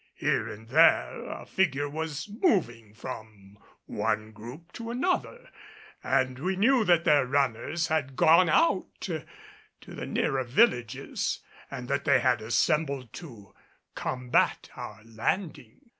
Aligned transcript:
Here 0.15 0.49
and 0.49 0.67
there 0.69 1.25
a 1.29 1.45
figure 1.45 1.87
was 1.87 2.27
moving 2.27 2.91
from 2.95 3.59
one 3.85 4.31
group 4.31 4.71
to 4.71 4.89
another, 4.89 5.47
and 6.03 6.39
we 6.39 6.55
knew 6.55 6.83
that 6.83 7.03
their 7.05 7.27
runners 7.27 7.85
had 7.85 8.15
gone 8.15 8.49
out 8.49 8.87
to 9.01 9.23
the 9.85 10.07
nearer 10.07 10.43
villages 10.43 11.41
and 11.69 11.87
that 11.87 12.05
they 12.05 12.19
had 12.19 12.41
assembled 12.41 13.13
to 13.13 13.53
combat 13.93 14.71
our 14.75 15.01
landing. 15.05 15.81